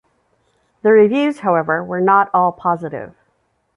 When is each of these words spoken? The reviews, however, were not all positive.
The 0.81 0.91
reviews, 0.91 1.41
however, 1.41 1.83
were 1.83 2.01
not 2.01 2.31
all 2.33 2.51
positive. 2.53 3.13